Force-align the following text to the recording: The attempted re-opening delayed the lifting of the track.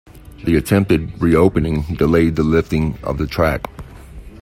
The 0.45 0.55
attempted 0.55 1.21
re-opening 1.21 1.83
delayed 1.93 2.35
the 2.35 2.41
lifting 2.41 2.97
of 3.03 3.19
the 3.19 3.27
track. 3.27 3.67